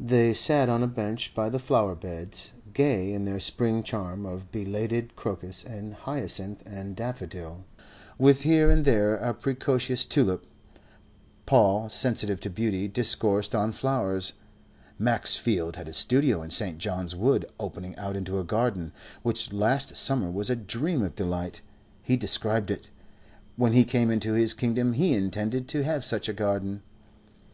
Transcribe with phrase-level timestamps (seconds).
[0.00, 4.50] They sat on a bench by the flower beds, gay in their spring charm of
[4.50, 7.66] belated crocus and hyacinth and daffodil,
[8.16, 10.46] with here and there a precocious tulip.
[11.44, 14.32] Paul, sensitive to beauty, discoursed on flowers.
[14.98, 16.78] Max Field had a studio in St.
[16.78, 21.60] John's Wood opening out into a garden, which last summer was a dream of delight.
[22.02, 22.88] He described it.
[23.56, 26.80] When he came into his kingdom he intended to have such a garden.